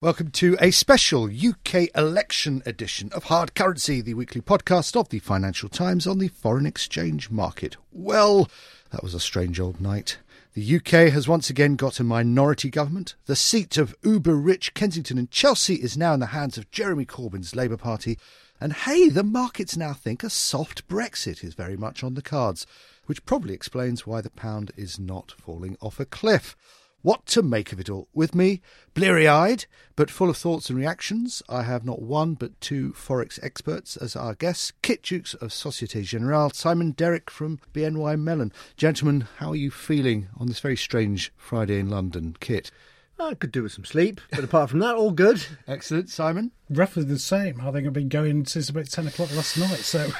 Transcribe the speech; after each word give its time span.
Welcome 0.00 0.30
to 0.30 0.56
a 0.60 0.70
special 0.70 1.24
UK 1.24 1.88
election 1.92 2.62
edition 2.64 3.10
of 3.12 3.24
Hard 3.24 3.56
Currency, 3.56 4.00
the 4.00 4.14
weekly 4.14 4.40
podcast 4.40 4.94
of 4.94 5.08
the 5.08 5.18
Financial 5.18 5.68
Times 5.68 6.06
on 6.06 6.20
the 6.20 6.28
foreign 6.28 6.66
exchange 6.66 7.30
market. 7.30 7.76
Well, 7.90 8.48
that 8.92 9.02
was 9.02 9.12
a 9.12 9.18
strange 9.18 9.58
old 9.58 9.80
night. 9.80 10.18
The 10.54 10.76
UK 10.76 11.12
has 11.12 11.26
once 11.26 11.50
again 11.50 11.74
got 11.74 11.98
a 11.98 12.04
minority 12.04 12.70
government. 12.70 13.16
The 13.26 13.34
seat 13.34 13.76
of 13.76 13.92
uber 14.04 14.36
rich 14.36 14.72
Kensington 14.72 15.18
and 15.18 15.32
Chelsea 15.32 15.74
is 15.74 15.96
now 15.96 16.14
in 16.14 16.20
the 16.20 16.26
hands 16.26 16.56
of 16.56 16.70
Jeremy 16.70 17.04
Corbyn's 17.04 17.56
Labour 17.56 17.76
Party. 17.76 18.20
And 18.60 18.74
hey, 18.74 19.08
the 19.08 19.24
markets 19.24 19.76
now 19.76 19.94
think 19.94 20.22
a 20.22 20.30
soft 20.30 20.86
Brexit 20.86 21.42
is 21.42 21.54
very 21.54 21.76
much 21.76 22.04
on 22.04 22.14
the 22.14 22.22
cards, 22.22 22.68
which 23.06 23.26
probably 23.26 23.52
explains 23.52 24.06
why 24.06 24.20
the 24.20 24.30
pound 24.30 24.70
is 24.76 25.00
not 25.00 25.34
falling 25.40 25.76
off 25.80 25.98
a 25.98 26.04
cliff. 26.04 26.54
What 27.02 27.26
to 27.26 27.42
make 27.42 27.72
of 27.72 27.78
it 27.78 27.88
all? 27.88 28.08
With 28.12 28.34
me, 28.34 28.60
bleary 28.92 29.28
eyed, 29.28 29.66
but 29.94 30.10
full 30.10 30.28
of 30.28 30.36
thoughts 30.36 30.68
and 30.68 30.76
reactions, 30.76 31.44
I 31.48 31.62
have 31.62 31.84
not 31.84 32.02
one 32.02 32.34
but 32.34 32.60
two 32.60 32.90
Forex 32.90 33.38
experts 33.40 33.96
as 33.96 34.16
our 34.16 34.34
guests 34.34 34.72
Kit 34.82 35.04
Juckes 35.04 35.36
of 35.36 35.52
Societe 35.52 36.02
Generale, 36.02 36.50
Simon 36.50 36.90
Derrick 36.90 37.30
from 37.30 37.60
BNY 37.72 38.18
Mellon. 38.18 38.52
Gentlemen, 38.76 39.28
how 39.36 39.50
are 39.50 39.56
you 39.56 39.70
feeling 39.70 40.26
on 40.38 40.48
this 40.48 40.58
very 40.58 40.76
strange 40.76 41.32
Friday 41.36 41.78
in 41.78 41.88
London? 41.88 42.36
Kit. 42.40 42.72
I 43.20 43.34
could 43.34 43.52
do 43.52 43.62
with 43.62 43.72
some 43.72 43.84
sleep, 43.84 44.20
but 44.30 44.44
apart 44.44 44.70
from 44.70 44.78
that, 44.80 44.94
all 44.94 45.10
good. 45.10 45.44
Excellent. 45.66 46.08
Simon? 46.10 46.52
Roughly 46.70 47.04
the 47.04 47.18
same. 47.18 47.60
I 47.60 47.70
think 47.72 47.86
I've 47.86 47.92
been 47.92 48.08
going 48.08 48.44
since 48.46 48.68
about 48.68 48.86
10 48.86 49.08
o'clock 49.08 49.34
last 49.34 49.58
night, 49.58 49.78
so. 49.78 50.10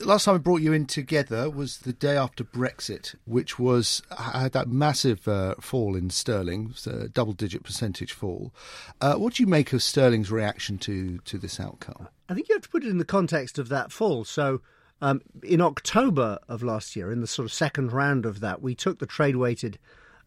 Last 0.00 0.26
time 0.26 0.34
I 0.34 0.38
brought 0.38 0.60
you 0.60 0.74
in 0.74 0.86
together 0.86 1.48
was 1.48 1.78
the 1.78 1.92
day 1.92 2.16
after 2.18 2.44
Brexit, 2.44 3.14
which 3.24 3.58
was 3.58 4.02
had 4.16 4.52
that 4.52 4.68
massive 4.68 5.26
uh, 5.26 5.54
fall 5.60 5.96
in 5.96 6.10
sterling, 6.10 6.74
a 6.86 7.08
double-digit 7.08 7.64
percentage 7.64 8.12
fall. 8.12 8.54
Uh, 9.00 9.14
what 9.14 9.34
do 9.34 9.42
you 9.42 9.46
make 9.46 9.72
of 9.72 9.82
sterling's 9.82 10.30
reaction 10.30 10.76
to 10.78 11.18
to 11.24 11.38
this 11.38 11.58
outcome? 11.58 12.08
I 12.28 12.34
think 12.34 12.48
you 12.48 12.54
have 12.54 12.62
to 12.62 12.68
put 12.68 12.84
it 12.84 12.90
in 12.90 12.98
the 12.98 13.06
context 13.06 13.58
of 13.58 13.68
that 13.70 13.90
fall. 13.90 14.24
So, 14.24 14.60
um, 15.00 15.22
in 15.42 15.62
October 15.62 16.38
of 16.46 16.62
last 16.62 16.94
year, 16.94 17.10
in 17.10 17.22
the 17.22 17.26
sort 17.26 17.46
of 17.46 17.52
second 17.52 17.90
round 17.92 18.26
of 18.26 18.40
that, 18.40 18.60
we 18.60 18.74
took 18.74 18.98
the 18.98 19.06
trade-weighted 19.06 19.78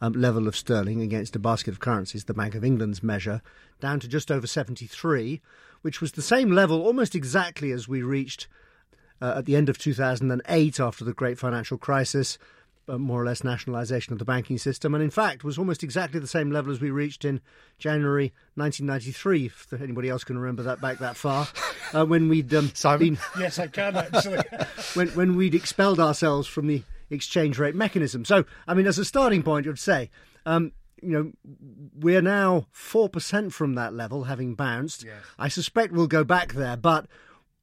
um, 0.02 0.14
level 0.14 0.47
of 0.47 0.55
sterling 0.55 1.02
against 1.02 1.36
a 1.36 1.39
basket 1.39 1.72
of 1.72 1.80
currencies, 1.80 2.25
the 2.25 2.33
Bank 2.33 2.55
of 2.55 2.64
England's 2.64 3.03
measure, 3.03 3.42
down 3.80 4.00
to 4.00 4.08
just 4.08 4.31
over 4.31 4.47
73, 4.47 5.42
which 5.81 6.02
was 6.02 6.14
the 6.14 6.22
same 6.22 6.52
level 6.52 6.81
almost 6.81 7.16
exactly 7.16 7.72
as 7.72 7.88
we 7.88 8.02
reached 8.02 8.47
uh, 9.22 9.36
at 9.38 9.45
the 9.45 9.55
end 9.55 9.70
of 9.70 9.77
2008 9.77 10.80
after 10.80 11.03
the 11.03 11.14
great 11.14 11.38
financial 11.38 11.77
crisis, 11.77 12.38
uh, 12.88 12.97
more 12.97 13.22
or 13.22 13.25
less 13.25 13.44
nationalisation 13.44 14.14
of 14.14 14.20
the 14.20 14.25
banking 14.25 14.58
system, 14.58 14.95
and 14.95 15.03
in 15.03 15.09
fact 15.09 15.44
was 15.44 15.58
almost 15.58 15.83
exactly 15.83 16.20
the 16.20 16.27
same 16.27 16.52
level 16.52 16.72
as 16.72 16.81
we 16.81 16.89
reached 16.89 17.23
in 17.23 17.42
January 17.77 18.33
1993, 18.55 19.45
if 19.45 19.73
anybody 19.81 20.09
else 20.09 20.23
can 20.23 20.39
remember 20.39 20.64
that 20.64 20.81
back 20.81 20.97
that 21.00 21.16
far, 21.16 21.47
uh, 21.94 22.05
when 22.05 22.30
we'd 22.30 22.53
um, 22.53 22.72
Simon? 22.73 23.00
been 23.00 23.17
yes, 23.39 23.59
I 23.59 23.67
can 23.67 23.95
actually. 23.95 24.39
when 24.93 25.10
when 25.10 25.36
we'd 25.36 25.55
expelled 25.55 25.99
ourselves 25.99 26.48
from 26.48 26.67
the 26.67 26.83
exchange 27.09 27.58
rate 27.58 27.75
mechanism. 27.75 28.25
So, 28.25 28.45
I 28.67 28.73
mean, 28.73 28.87
as 28.87 28.97
a 28.97 29.05
starting 29.05 29.43
point, 29.43 29.65
you'd 29.65 29.80
say, 29.80 30.09
um, 30.45 30.71
you 31.02 31.09
know, 31.09 31.31
we're 31.97 32.21
now 32.21 32.67
4% 32.73 33.52
from 33.52 33.75
that 33.75 33.93
level, 33.93 34.25
having 34.25 34.55
bounced. 34.55 35.03
Yes. 35.03 35.15
I 35.37 35.48
suspect 35.48 35.93
we'll 35.93 36.08
go 36.08 36.23
back 36.23 36.53
there, 36.53 36.77
but 36.77 37.08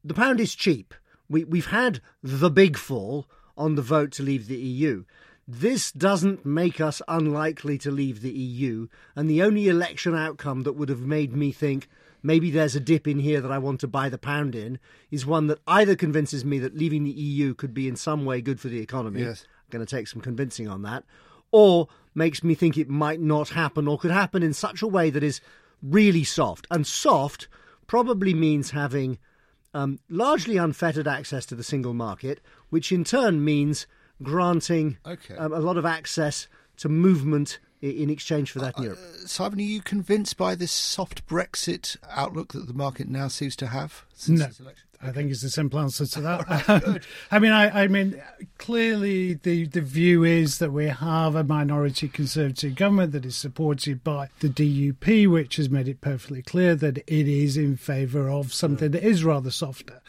the 0.05 0.15
pound 0.15 0.41
is 0.41 0.55
cheap. 0.55 0.95
We, 1.29 1.45
we've 1.45 1.67
had 1.67 2.01
the 2.23 2.51
big 2.51 2.77
fall 2.77 3.27
on 3.57 3.75
the 3.75 3.83
vote 3.83 4.13
to 4.13 4.23
leave 4.23 4.47
the 4.47 4.57
EU. 4.57 5.05
This 5.49 5.93
doesn't 5.93 6.45
make 6.45 6.81
us 6.81 7.01
unlikely 7.07 7.79
to 7.79 7.91
leave 7.91 8.21
the 8.21 8.33
EU, 8.33 8.89
and 9.15 9.31
the 9.31 9.43
only 9.43 9.69
election 9.69 10.15
outcome 10.15 10.63
that 10.63 10.73
would 10.73 10.89
have 10.89 11.01
made 11.01 11.35
me 11.35 11.53
think 11.53 11.89
maybe 12.23 12.51
there's 12.51 12.77
a 12.77 12.81
dip 12.81 13.07
in 13.07 13.19
here 13.19 13.41
that 13.41 13.51
I 13.53 13.59
want 13.59 13.81
to 13.81 13.89
buy 13.89 14.09
the 14.09 14.19
pound 14.19 14.55
in 14.55 14.79
is 15.11 15.25
one 15.27 15.47
that 15.49 15.59
either 15.67 15.97
convinces 15.97 16.45
me 16.45 16.59
that 16.61 16.77
leaving 16.77 17.05
the 17.05 17.11
EU 17.11 17.55
could 17.55 17.75
be 17.75 17.89
in 17.89 17.97
some 17.97 18.25
way 18.25 18.41
good 18.41 18.61
for 18.61 18.69
the 18.69 18.81
economy. 18.81 19.21
Yes. 19.23 19.45
I'm 19.45 19.71
going 19.71 19.87
to 19.87 19.97
take 19.97 20.09
some 20.09 20.21
convincing 20.21 20.69
on 20.69 20.83
that. 20.83 21.05
Or 21.53 21.89
makes 22.15 22.43
me 22.43 22.55
think 22.55 22.77
it 22.77 22.89
might 22.89 23.21
not 23.21 23.51
happen 23.51 23.87
or 23.87 23.99
could 23.99 24.11
happen 24.11 24.43
in 24.43 24.53
such 24.53 24.83
a 24.83 24.87
way 24.87 25.11
that 25.11 25.23
is 25.23 25.41
really 25.83 26.25
soft. 26.25 26.67
And 26.71 26.87
soft 26.87 27.49
probably 27.87 28.35
means 28.35 28.71
having 28.71 29.19
um, 29.75 29.99
largely 30.09 30.57
unfettered 30.57 31.07
access 31.07 31.47
to 31.47 31.55
the 31.55 31.63
single 31.63 31.95
market, 31.95 32.41
which 32.71 32.91
in 32.91 33.05
turn 33.05 33.45
means 33.45 33.87
granting 34.23 34.99
Okay. 35.07 35.37
um, 35.37 35.53
a 35.53 35.59
lot 35.61 35.77
of 35.77 35.85
access 35.85 36.49
to 36.79 36.89
movement 36.89 37.59
in 37.81 38.11
exchange 38.11 38.51
for 38.51 38.59
that 38.61 38.77
in 38.77 38.83
uh, 38.83 38.85
Europe. 38.85 38.99
Uh, 38.99 39.27
Simon, 39.27 39.59
are 39.59 39.63
you 39.63 39.83
convinced 39.83 40.37
by 40.37 40.55
this 40.55 40.73
soft 40.73 41.27
Brexit 41.27 41.97
outlook 42.11 42.53
that 42.53 42.67
the 42.67 42.75
market 42.75 43.09
now 43.09 43.29
seems 43.29 43.57
to 43.57 43.69
have 43.69 44.05
since 44.15 44.41
No. 44.41 44.47
this 44.47 44.61
election? 44.61 44.87
I 45.03 45.13
think 45.13 45.31
is 45.31 45.43
the 45.43 45.51
simple 45.51 45.79
answer 45.79 46.07
to 46.07 46.21
that. 46.23 47.03
I 47.31 47.39
mean, 47.39 47.53
I, 47.53 47.85
I 47.85 47.89
mean, 47.89 48.21
clearly 48.59 49.35
the, 49.35 49.67
the 49.67 49.81
view 49.81 50.25
is 50.25 50.59
that 50.59 50.73
we 50.73 50.87
have 50.87 51.35
a 51.35 51.45
minority 51.45 52.09
conservative 52.09 52.75
government 52.75 53.13
that 53.13 53.27
is 53.27 53.37
supported 53.37 54.03
by 54.03 54.31
the 54.41 54.49
DUP, 54.49 55.29
which 55.29 55.57
has 55.57 55.69
made 55.69 55.89
it 55.89 56.01
perfectly 56.01 56.43
clear 56.43 56.75
that 56.77 56.99
it 56.99 57.29
is 57.29 57.57
in 57.57 57.77
favour 57.77 58.31
of 58.31 58.55
something 58.55 58.89
mm. 58.89 58.93
that 58.93 59.05
is 59.05 59.25
rather 59.25 59.51
softer. 59.51 60.01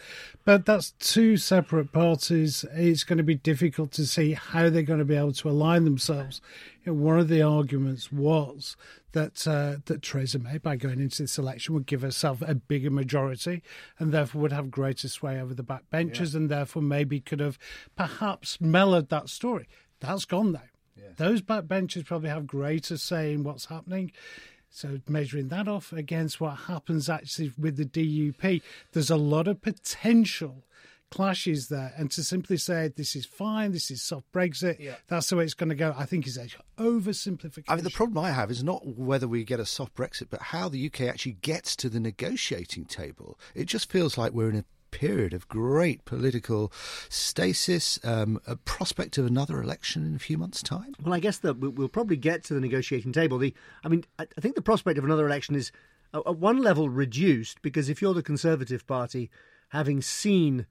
But 0.48 0.66
that's 0.66 0.92
two 0.92 1.36
separate 1.36 1.92
parties. 1.92 2.64
It's 2.72 3.04
going 3.04 3.18
to 3.18 3.24
be 3.24 3.36
difficult 3.36 3.92
to 3.92 4.06
see 4.08 4.32
how 4.32 4.70
they're 4.70 4.82
going 4.82 5.00
to 5.00 5.04
be 5.04 5.18
able 5.18 5.34
to 5.34 5.50
align 5.50 5.84
themselves. 5.84 6.40
Know, 6.86 6.94
one 6.94 7.20
of 7.20 7.28
the 7.28 7.42
arguments 7.42 8.14
was 8.14 8.78
that 9.12 9.46
uh, 9.46 9.80
that 9.88 10.04
Theresa 10.04 10.40
May, 10.40 10.58
by 10.58 10.78
going 10.78 11.02
into 11.02 11.24
this 11.24 11.38
election, 11.38 11.74
would 11.74 11.86
give 11.86 12.02
herself 12.02 12.42
a 12.42 12.56
bigger 12.56 12.90
majority 12.90 13.62
and 14.00 14.14
therefore 14.14 14.42
would 14.44 14.54
have 14.54 14.72
greater 14.72 15.10
sway 15.10 15.38
over 15.38 15.54
the 15.54 15.66
backbenchers, 15.66 16.34
and 16.34 16.48
therefore 16.48 16.82
maybe 16.82 17.20
could 17.20 17.42
have 17.42 17.60
perhaps 17.98 18.62
mellowed 18.62 19.10
that 19.10 19.28
story. 19.28 19.68
That's 20.00 20.24
gone 20.24 20.54
now. 20.54 20.62
Those 21.18 21.42
backbenchers 21.42 22.06
probably 22.06 22.30
have 22.30 22.48
greater 22.48 22.96
say 22.96 23.34
in 23.34 23.44
what's 23.44 23.66
happening. 23.66 24.14
So 24.78 25.00
measuring 25.10 25.48
that 25.48 25.68
off 25.68 25.92
against 25.92 26.40
what 26.40 26.52
happens 26.52 27.10
actually 27.10 27.52
with 27.58 27.78
the 27.78 27.86
DUP, 27.86 28.62
there's 28.94 29.10
a 29.10 29.16
lot 29.16 29.48
of 29.48 29.60
potential 29.60 30.66
clashes 31.10 31.70
there. 31.70 31.94
And 31.98 32.12
to 32.12 32.24
simply 32.24 32.58
say 32.58 32.94
this 32.96 33.16
is 33.16 33.26
fine, 33.26 33.72
this 33.72 33.90
is 33.90 34.04
soft 34.04 34.32
Brexit, 34.32 34.94
that's 35.08 35.32
the 35.32 35.36
way 35.36 35.46
it's 35.46 35.56
going 35.56 35.70
to 35.70 35.76
go, 35.76 35.96
I 35.98 36.06
think 36.06 36.28
is 36.28 36.38
a 36.38 36.46
oversimplification. 36.78 37.64
I 37.70 37.76
mean, 37.76 37.86
the 37.86 37.90
problem 37.90 38.24
I 38.24 38.30
have 38.30 38.52
is 38.52 38.64
not 38.64 38.86
whether 38.86 39.28
we 39.28 39.44
get 39.44 39.60
a 39.60 39.66
soft 39.66 39.96
Brexit, 39.96 40.28
but 40.30 40.44
how 40.44 40.70
the 40.70 40.86
UK 40.86 41.02
actually 41.02 41.38
gets 41.42 41.76
to 41.78 41.90
the 41.90 42.00
negotiating 42.00 42.86
table. 42.86 43.40
It 43.56 43.66
just 43.66 43.92
feels 43.92 44.16
like 44.16 44.34
we're 44.34 44.52
in 44.52 44.58
a 44.58 44.66
period 44.92 45.34
of 45.34 45.48
great 45.48 46.06
political 46.06 46.72
stasis, 47.10 48.00
um, 48.04 48.40
a 48.48 48.56
prospect 48.56 49.18
of 49.18 49.26
another 49.26 49.62
election 49.62 50.06
in 50.06 50.16
a 50.16 50.20
few 50.20 50.38
months' 50.38 50.64
time. 50.64 50.96
Well, 51.04 51.14
I 51.14 51.20
guess 51.20 51.38
that 51.40 51.58
we- 51.60 51.70
we'll 51.70 51.88
probably 51.90 52.18
get 52.18 52.44
to 52.46 52.54
the 52.54 52.60
negotiating 52.62 53.12
table. 53.12 53.38
The, 53.38 53.54
I 53.84 53.88
mean, 53.90 54.06
I 54.20 54.26
think 54.40 54.56
the 54.56 54.62
prospect 54.62 54.98
of 54.98 55.04
another 55.04 55.26
election 55.26 55.56
is 55.56 55.72
uh, 56.14 56.22
at 56.26 56.38
one 56.38 56.58
level 56.62 56.90
reduced 56.90 57.62
because 57.62 57.90
if 57.90 58.02
you're 58.02 58.14
the 58.14 58.24
Conservative 58.24 58.88
Party, 58.88 59.30
having 59.70 60.02
seen 60.02 60.66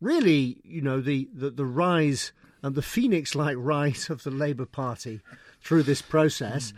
really, 0.00 0.60
you 0.64 0.80
know, 0.82 1.00
the 1.00 1.28
the, 1.32 1.50
the 1.50 1.64
rise 1.64 2.32
and 2.62 2.74
the 2.74 2.82
phoenix-like 2.82 3.56
rise 3.58 4.10
of 4.10 4.24
the 4.24 4.30
Labour 4.30 4.66
Party 4.66 5.20
through 5.62 5.84
this 5.84 6.02
process, 6.02 6.72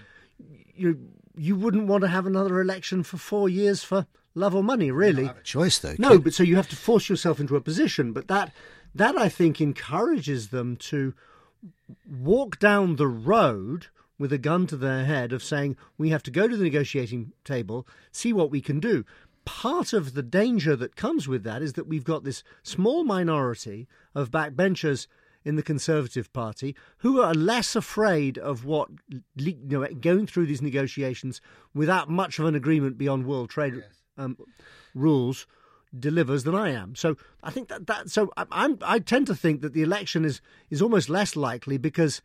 you 0.75 1.09
you 1.35 1.57
wouldn't 1.57 1.87
want 1.87 2.03
to 2.03 2.09
have 2.09 2.27
another 2.27 2.61
election 2.61 3.03
for 3.03 3.17
four 3.17 3.49
years 3.49 3.83
for 3.83 4.07
love 4.35 4.55
or 4.55 4.63
money, 4.63 4.91
really. 4.91 5.31
Choice 5.45 5.79
though. 5.79 5.95
No, 5.99 6.19
but 6.19 6.35
so 6.35 6.43
you 6.43 6.57
have 6.57 6.69
to 6.69 6.77
force 6.77 7.09
yourself 7.09 7.41
into 7.41 7.57
a 7.57 7.61
position. 7.61 8.13
But 8.13 8.29
that 8.29 8.53
that 8.95 9.17
I 9.17 9.29
think 9.29 9.61
encourages 9.61 10.49
them 10.49 10.77
to 10.77 11.15
walk 12.09 12.59
down 12.59 12.97
the 12.97 13.07
road 13.07 13.87
with 14.19 14.33
a 14.33 14.39
gun 14.39 14.67
to 14.69 14.77
their 14.77 15.05
head 15.05 15.33
of 15.33 15.43
saying 15.43 15.77
we 15.99 16.11
have 16.11 16.23
to 16.23 16.31
go 16.31 16.47
to 16.47 16.57
the 16.57 16.65
negotiating 16.65 17.33
table, 17.45 17.87
see 18.11 18.33
what 18.33 18.51
we 18.51 18.61
can 18.61 18.79
do. 18.79 19.05
Part 19.45 19.93
of 19.93 20.15
the 20.15 20.23
danger 20.23 20.77
that 20.77 20.95
comes 20.95 21.27
with 21.27 21.43
that 21.43 21.63
is 21.63 21.73
that 21.73 21.89
we've 21.89 22.05
got 22.05 22.23
this 22.23 22.45
small 22.63 23.03
minority 23.03 23.89
of 24.15 24.31
backbenchers 24.31 25.09
in 25.45 25.57
the 25.57 25.63
Conservative 25.63 26.33
Party 26.33 26.77
who 26.99 27.21
are 27.21 27.35
less 27.35 27.75
afraid 27.75 28.39
of 28.39 28.65
what 28.65 28.89
you 29.35 29.57
know, 29.65 29.87
going 30.01 30.27
through 30.27 30.47
these 30.47 30.63
negotiations 30.63 31.41
without 31.75 32.09
much 32.09 32.39
of 32.39 32.45
an 32.45 32.55
agreement 32.55 32.97
beyond 32.97 33.27
world 33.27 33.51
trade 33.51 33.75
yes. 33.75 33.85
Um, 34.17 34.37
rules 34.95 35.47
delivers 35.99 36.45
than 36.45 36.55
I 36.55 36.71
am. 36.71 36.95
So 36.95 37.17
I 37.43 37.51
think 37.51 37.69
that 37.69 37.87
that 37.87 38.11
so 38.11 38.31
I, 38.37 38.47
I'm 38.51 38.79
I 38.83 38.99
tend 38.99 39.27
to 39.29 39.35
think 39.35 39.61
that 39.61 39.75
the 39.75 39.83
election 39.83 40.25
is 40.25 40.41
is 40.71 40.81
almost 40.81 41.09
less 41.09 41.37
likely 41.37 41.79
because 41.79 42.23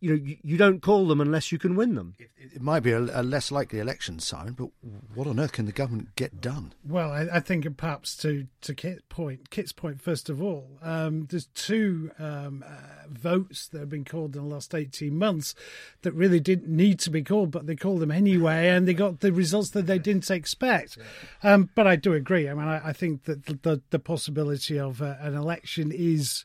you 0.00 0.10
know, 0.10 0.22
you, 0.22 0.36
you, 0.42 0.56
don't 0.56 0.82
call 0.82 1.06
them 1.06 1.20
unless 1.20 1.50
you 1.50 1.58
can 1.58 1.74
win 1.74 1.94
them. 1.94 2.14
It, 2.18 2.30
it 2.36 2.62
might 2.62 2.80
be 2.80 2.92
a, 2.92 3.00
a, 3.00 3.22
less 3.22 3.50
likely 3.50 3.78
election, 3.78 4.18
Simon, 4.18 4.52
but 4.52 4.68
what 5.14 5.26
on 5.26 5.40
earth 5.40 5.52
can 5.52 5.64
the 5.64 5.72
government 5.72 6.14
get 6.16 6.40
done? 6.40 6.74
Well, 6.86 7.10
I, 7.10 7.26
I 7.32 7.40
think 7.40 7.66
perhaps 7.76 8.16
to 8.18 8.46
to 8.62 8.74
Kit's 8.74 9.02
point, 9.08 9.50
Kit's 9.50 9.72
point 9.72 10.02
first 10.02 10.28
of 10.28 10.42
all, 10.42 10.78
um, 10.82 11.26
there's 11.30 11.46
two 11.46 12.10
um, 12.18 12.62
uh, 12.66 13.08
votes 13.08 13.68
that 13.68 13.78
have 13.78 13.88
been 13.88 14.04
called 14.04 14.36
in 14.36 14.42
the 14.42 14.54
last 14.54 14.74
18 14.74 15.16
months 15.16 15.54
that 16.02 16.12
really 16.12 16.40
didn't 16.40 16.68
need 16.68 16.98
to 17.00 17.10
be 17.10 17.22
called, 17.22 17.50
but 17.50 17.66
they 17.66 17.76
called 17.76 18.00
them 18.00 18.10
anyway, 18.10 18.68
and 18.68 18.86
they 18.86 18.94
got 18.94 19.20
the 19.20 19.32
results 19.32 19.70
that 19.70 19.86
they 19.86 19.98
didn't 19.98 20.30
expect. 20.30 20.98
Um, 21.42 21.70
but 21.74 21.86
I 21.86 21.96
do 21.96 22.12
agree. 22.12 22.48
I 22.48 22.54
mean, 22.54 22.68
I, 22.68 22.88
I 22.88 22.92
think 22.92 23.24
that 23.24 23.46
the, 23.46 23.54
the, 23.62 23.82
the 23.90 23.98
possibility 23.98 24.78
of 24.78 25.00
uh, 25.00 25.14
an 25.20 25.34
election 25.34 25.90
is 25.92 26.44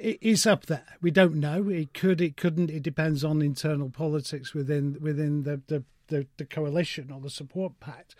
it's 0.00 0.46
up 0.46 0.66
there. 0.66 0.86
We 1.00 1.10
don't 1.10 1.36
know. 1.36 1.68
It 1.68 1.94
could. 1.94 2.20
It 2.20 2.36
couldn't. 2.36 2.70
It 2.70 2.82
depends 2.82 3.22
on 3.22 3.42
internal 3.42 3.90
politics 3.90 4.54
within 4.54 4.96
within 5.00 5.42
the 5.42 5.60
the, 5.66 5.84
the, 6.10 6.26
the 6.36 6.44
coalition 6.44 7.10
or 7.10 7.20
the 7.20 7.30
support 7.30 7.80
pact. 7.80 8.14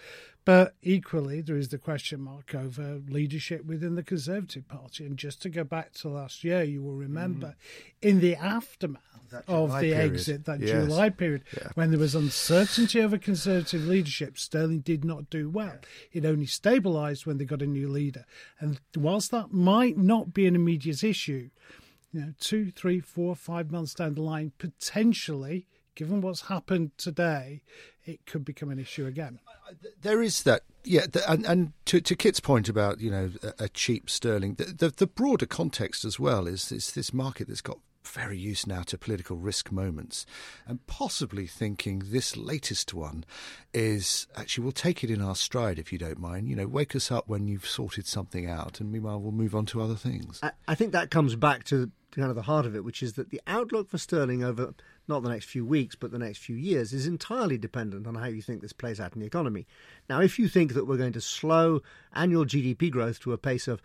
But 0.46 0.74
equally, 0.82 1.42
there 1.42 1.56
is 1.56 1.68
the 1.68 1.78
question 1.78 2.22
mark 2.22 2.54
over 2.54 3.00
leadership 3.06 3.64
within 3.66 3.94
the 3.94 4.02
Conservative 4.02 4.66
Party. 4.66 5.04
And 5.04 5.18
just 5.18 5.42
to 5.42 5.50
go 5.50 5.64
back 5.64 5.92
to 5.94 6.08
last 6.08 6.42
year, 6.42 6.62
you 6.62 6.82
will 6.82 6.94
remember 6.94 7.48
mm. 7.48 8.08
in 8.08 8.20
the 8.20 8.36
aftermath 8.36 9.02
of 9.46 9.70
the 9.72 9.92
period. 9.92 10.12
exit, 10.12 10.44
that 10.46 10.60
yes. 10.60 10.70
July 10.70 11.10
period, 11.10 11.44
yeah. 11.56 11.68
when 11.74 11.90
there 11.90 12.00
was 12.00 12.14
uncertainty 12.14 13.00
over 13.00 13.18
Conservative 13.18 13.86
leadership, 13.86 14.38
Sterling 14.38 14.80
did 14.80 15.04
not 15.04 15.30
do 15.30 15.50
well. 15.50 15.78
It 16.10 16.24
only 16.24 16.46
stabilised 16.46 17.26
when 17.26 17.38
they 17.38 17.44
got 17.44 17.62
a 17.62 17.66
new 17.66 17.88
leader. 17.88 18.24
And 18.58 18.80
whilst 18.96 19.30
that 19.30 19.52
might 19.52 19.98
not 19.98 20.32
be 20.32 20.46
an 20.46 20.56
immediate 20.56 21.04
issue, 21.04 21.50
you 22.12 22.20
know, 22.20 22.34
two, 22.40 22.70
three, 22.70 22.98
four, 22.98 23.36
five 23.36 23.70
months 23.70 23.94
down 23.94 24.14
the 24.14 24.22
line, 24.22 24.52
potentially 24.58 25.68
given 25.94 26.20
what's 26.20 26.42
happened 26.42 26.92
today, 26.96 27.62
it 28.04 28.26
could 28.26 28.44
become 28.44 28.70
an 28.70 28.78
issue 28.78 29.06
again. 29.06 29.40
There 30.02 30.22
is 30.22 30.42
that, 30.42 30.62
yeah, 30.84 31.06
and, 31.28 31.44
and 31.46 31.72
to, 31.86 32.00
to 32.00 32.16
Kit's 32.16 32.40
point 32.40 32.68
about 32.68 33.00
you 33.00 33.10
know 33.10 33.30
a, 33.42 33.64
a 33.64 33.68
cheap 33.68 34.10
sterling, 34.10 34.54
the, 34.54 34.64
the, 34.64 34.88
the 34.90 35.06
broader 35.06 35.46
context 35.46 36.04
as 36.04 36.18
well 36.18 36.46
is, 36.46 36.72
is 36.72 36.92
this 36.92 37.12
market 37.12 37.48
that's 37.48 37.60
got 37.60 37.78
very 38.04 38.38
used 38.38 38.66
now 38.66 38.82
to 38.82 38.98
political 38.98 39.36
risk 39.36 39.70
moments, 39.70 40.26
and 40.66 40.84
possibly 40.86 41.46
thinking 41.46 42.02
this 42.06 42.36
latest 42.36 42.94
one 42.94 43.24
is 43.72 44.26
actually 44.36 44.64
we'll 44.64 44.72
take 44.72 45.04
it 45.04 45.10
in 45.10 45.20
our 45.20 45.36
stride 45.36 45.78
if 45.78 45.92
you 45.92 45.98
don't 45.98 46.18
mind. 46.18 46.48
You 46.48 46.56
know, 46.56 46.66
wake 46.66 46.96
us 46.96 47.10
up 47.10 47.28
when 47.28 47.46
you've 47.46 47.66
sorted 47.66 48.06
something 48.06 48.48
out, 48.48 48.80
and 48.80 48.90
meanwhile 48.90 49.20
we'll 49.20 49.32
move 49.32 49.54
on 49.54 49.66
to 49.66 49.82
other 49.82 49.94
things. 49.94 50.40
I, 50.42 50.52
I 50.66 50.74
think 50.74 50.92
that 50.92 51.10
comes 51.10 51.36
back 51.36 51.64
to 51.64 51.90
kind 52.10 52.28
of 52.28 52.36
the 52.36 52.42
heart 52.42 52.66
of 52.66 52.74
it, 52.74 52.84
which 52.84 53.02
is 53.02 53.14
that 53.14 53.30
the 53.30 53.40
outlook 53.46 53.88
for 53.88 53.98
sterling 53.98 54.42
over 54.42 54.74
not 55.10 55.22
the 55.22 55.28
next 55.28 55.44
few 55.44 55.66
weeks, 55.66 55.94
but 55.94 56.10
the 56.10 56.18
next 56.18 56.38
few 56.38 56.56
years, 56.56 56.94
is 56.94 57.06
entirely 57.06 57.58
dependent 57.58 58.06
on 58.06 58.14
how 58.14 58.26
you 58.26 58.40
think 58.40 58.62
this 58.62 58.72
plays 58.72 58.98
out 58.98 59.12
in 59.14 59.20
the 59.20 59.26
economy. 59.26 59.66
Now, 60.08 60.22
if 60.22 60.38
you 60.38 60.48
think 60.48 60.72
that 60.72 60.86
we're 60.86 60.96
going 60.96 61.12
to 61.12 61.20
slow 61.20 61.82
annual 62.14 62.46
GDP 62.46 62.90
growth 62.90 63.20
to 63.20 63.34
a 63.34 63.38
pace 63.38 63.68
of 63.68 63.82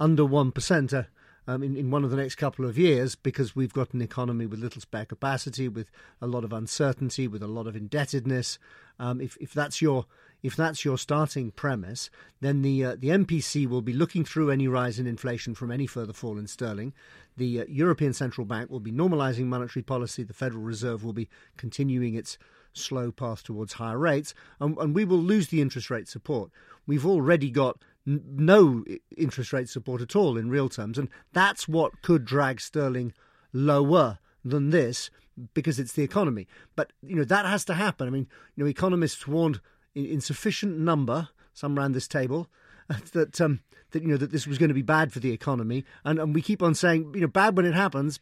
under 0.00 0.22
1%, 0.22 0.94
uh, 0.94 1.02
um, 1.46 1.62
in, 1.62 1.76
in 1.76 1.90
one 1.90 2.04
of 2.04 2.10
the 2.10 2.16
next 2.16 2.36
couple 2.36 2.64
of 2.64 2.78
years 2.78 3.16
because 3.16 3.56
we've 3.56 3.72
got 3.72 3.92
an 3.92 4.00
economy 4.00 4.46
with 4.46 4.60
little 4.60 4.80
spare 4.80 5.04
capacity, 5.04 5.68
with 5.68 5.90
a 6.20 6.26
lot 6.26 6.44
of 6.44 6.52
uncertainty, 6.52 7.26
with 7.26 7.42
a 7.42 7.48
lot 7.48 7.66
of 7.66 7.74
indebtedness. 7.74 8.58
Um, 8.98 9.20
if, 9.20 9.36
if 9.40 9.52
that's 9.52 9.82
your 9.82 10.06
if 10.42 10.56
that's 10.56 10.84
your 10.84 10.98
starting 10.98 11.52
premise, 11.52 12.10
then 12.40 12.62
the 12.62 12.84
uh, 12.84 12.96
the 12.98 13.08
MPC 13.08 13.68
will 13.68 13.82
be 13.82 13.92
looking 13.92 14.24
through 14.24 14.50
any 14.50 14.66
rise 14.66 14.98
in 14.98 15.06
inflation 15.06 15.54
from 15.54 15.70
any 15.70 15.86
further 15.86 16.12
fall 16.12 16.38
in 16.38 16.46
sterling. 16.46 16.92
The 17.36 17.60
uh, 17.60 17.64
European 17.68 18.12
Central 18.12 18.44
Bank 18.44 18.70
will 18.70 18.80
be 18.80 18.92
normalising 18.92 19.46
monetary 19.46 19.82
policy. 19.82 20.22
The 20.22 20.34
Federal 20.34 20.62
Reserve 20.62 21.04
will 21.04 21.12
be 21.12 21.28
continuing 21.56 22.14
its 22.14 22.38
slow 22.72 23.12
path 23.12 23.42
towards 23.44 23.74
higher 23.74 23.98
rates, 23.98 24.34
and, 24.60 24.76
and 24.78 24.94
we 24.94 25.04
will 25.04 25.18
lose 25.18 25.48
the 25.48 25.60
interest 25.60 25.90
rate 25.90 26.08
support. 26.08 26.50
We've 26.86 27.06
already 27.06 27.50
got 27.50 27.78
no 28.04 28.84
interest 29.16 29.52
rate 29.52 29.68
support 29.68 30.02
at 30.02 30.16
all 30.16 30.36
in 30.36 30.50
real 30.50 30.68
terms, 30.68 30.98
and 30.98 31.08
that's 31.32 31.68
what 31.68 32.02
could 32.02 32.24
drag 32.24 32.60
sterling 32.60 33.12
lower 33.52 34.18
than 34.44 34.70
this 34.70 35.10
because 35.54 35.78
it's 35.78 35.92
the 35.92 36.02
economy. 36.02 36.48
But 36.76 36.92
you 37.02 37.16
know 37.16 37.24
that 37.24 37.46
has 37.46 37.64
to 37.66 37.74
happen. 37.74 38.06
I 38.06 38.10
mean, 38.10 38.26
you 38.56 38.64
know, 38.64 38.68
economists 38.68 39.26
warned 39.26 39.60
in, 39.94 40.06
in 40.06 40.20
sufficient 40.20 40.78
number, 40.78 41.28
some 41.52 41.78
around 41.78 41.92
this 41.92 42.08
table, 42.08 42.48
that 43.12 43.40
um, 43.40 43.60
that 43.92 44.02
you 44.02 44.08
know 44.08 44.16
that 44.16 44.32
this 44.32 44.46
was 44.46 44.58
going 44.58 44.68
to 44.68 44.74
be 44.74 44.82
bad 44.82 45.12
for 45.12 45.20
the 45.20 45.32
economy, 45.32 45.84
and, 46.04 46.18
and 46.18 46.34
we 46.34 46.42
keep 46.42 46.62
on 46.62 46.74
saying 46.74 47.12
you 47.14 47.20
know 47.20 47.26
bad 47.26 47.56
when 47.56 47.66
it 47.66 47.74
happens. 47.74 48.20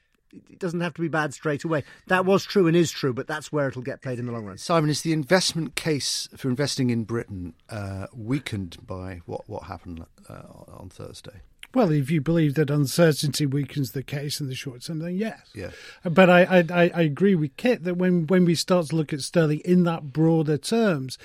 It 0.48 0.60
doesn't 0.60 0.80
have 0.80 0.94
to 0.94 1.00
be 1.00 1.08
bad 1.08 1.34
straight 1.34 1.64
away. 1.64 1.82
That 2.06 2.24
was 2.24 2.44
true 2.44 2.68
and 2.68 2.76
is 2.76 2.92
true, 2.92 3.12
but 3.12 3.26
that's 3.26 3.50
where 3.50 3.66
it'll 3.66 3.82
get 3.82 4.00
played 4.00 4.20
in 4.20 4.26
the 4.26 4.32
long 4.32 4.44
run. 4.44 4.58
Simon, 4.58 4.88
is 4.88 5.02
the 5.02 5.12
investment 5.12 5.74
case 5.74 6.28
for 6.36 6.48
investing 6.48 6.90
in 6.90 7.02
Britain 7.02 7.54
uh, 7.68 8.06
weakened 8.14 8.76
by 8.86 9.22
what 9.26 9.48
what 9.48 9.64
happened 9.64 10.04
uh, 10.28 10.42
on 10.68 10.88
Thursday? 10.88 11.40
Well, 11.72 11.92
if 11.92 12.10
you 12.10 12.20
believe 12.20 12.54
that 12.54 12.68
uncertainty 12.68 13.46
weakens 13.46 13.92
the 13.92 14.02
case 14.02 14.40
in 14.40 14.48
the 14.48 14.56
short 14.56 14.82
term, 14.82 14.98
then 14.98 15.16
yes. 15.16 15.50
Yeah. 15.54 15.70
But 16.02 16.28
I, 16.28 16.64
I, 16.68 16.90
I 16.92 17.02
agree 17.02 17.36
with 17.36 17.56
Kit 17.56 17.84
that 17.84 17.96
when, 17.96 18.26
when 18.26 18.44
we 18.44 18.56
start 18.56 18.86
to 18.86 18.96
look 18.96 19.12
at 19.12 19.20
sterling 19.20 19.60
in 19.64 19.84
that 19.84 20.12
broader 20.12 20.58
terms, 20.58 21.16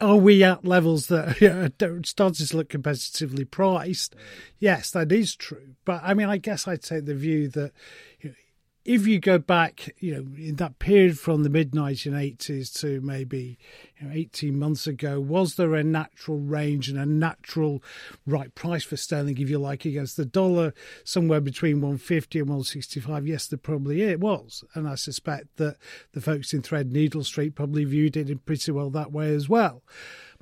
are 0.00 0.16
we 0.16 0.42
at 0.42 0.64
levels 0.64 1.08
that 1.08 1.42
are 1.82 2.00
starting 2.04 2.46
to 2.46 2.56
look 2.56 2.68
competitively 2.70 3.50
priced? 3.50 4.14
Mm. 4.14 4.20
Yes, 4.58 4.90
that 4.92 5.12
is 5.12 5.34
true. 5.34 5.74
But 5.84 6.02
I 6.04 6.14
mean, 6.14 6.28
I 6.28 6.38
guess 6.38 6.66
I'd 6.66 6.82
take 6.82 7.06
the 7.06 7.14
view 7.14 7.48
that 7.48 7.72
you 8.20 8.30
know, 8.30 8.36
if 8.84 9.06
you 9.06 9.20
go 9.20 9.38
back, 9.38 9.94
you 9.98 10.14
know, 10.14 10.26
in 10.38 10.56
that 10.56 10.78
period 10.78 11.18
from 11.18 11.42
the 11.42 11.50
mid 11.50 11.72
1980s 11.72 12.78
to 12.80 13.00
maybe 13.02 13.58
you 13.98 14.06
know, 14.06 14.14
18 14.14 14.58
months 14.58 14.86
ago, 14.86 15.20
was 15.20 15.56
there 15.56 15.74
a 15.74 15.84
natural 15.84 16.38
range 16.38 16.88
and 16.88 16.98
a 16.98 17.04
natural 17.04 17.82
right 18.26 18.54
price 18.54 18.82
for 18.82 18.96
sterling, 18.96 19.36
if 19.38 19.50
you 19.50 19.58
like, 19.58 19.84
against 19.84 20.16
the 20.16 20.24
dollar, 20.24 20.72
somewhere 21.04 21.40
between 21.40 21.76
150 21.76 22.38
and 22.38 22.48
165? 22.48 23.26
Yes, 23.26 23.46
there 23.46 23.58
probably 23.58 24.02
it 24.02 24.20
was. 24.20 24.64
And 24.74 24.88
I 24.88 24.94
suspect 24.94 25.56
that 25.56 25.76
the 26.12 26.22
folks 26.22 26.54
in 26.54 26.62
Threadneedle 26.62 27.24
Street 27.24 27.54
probably 27.54 27.84
viewed 27.84 28.16
it 28.16 28.30
in 28.30 28.38
pretty 28.38 28.72
well 28.72 28.90
that 28.90 29.12
way 29.12 29.34
as 29.34 29.48
well. 29.48 29.82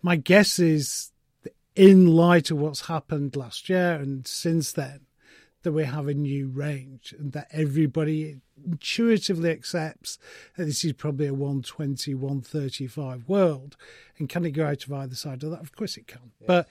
My 0.00 0.14
guess 0.14 0.60
is, 0.60 1.10
in 1.74 2.06
light 2.06 2.50
of 2.50 2.58
what's 2.58 2.86
happened 2.86 3.36
last 3.36 3.68
year 3.68 3.94
and 3.94 4.26
since 4.26 4.72
then, 4.72 5.00
that 5.62 5.72
we 5.72 5.84
have 5.84 6.08
a 6.08 6.14
new 6.14 6.48
range 6.48 7.14
and 7.18 7.32
that 7.32 7.48
everybody 7.52 8.40
intuitively 8.64 9.50
accepts 9.50 10.18
that 10.56 10.64
this 10.64 10.84
is 10.84 10.92
probably 10.92 11.26
a 11.26 11.34
120, 11.34 12.14
135 12.14 13.28
world. 13.28 13.76
And 14.18 14.28
can 14.28 14.44
it 14.44 14.52
go 14.52 14.66
out 14.66 14.84
of 14.84 14.92
either 14.92 15.14
side 15.14 15.42
of 15.42 15.50
that? 15.50 15.60
Of 15.60 15.74
course 15.74 15.96
it 15.96 16.06
can. 16.06 16.32
Yes. 16.40 16.46
But 16.46 16.68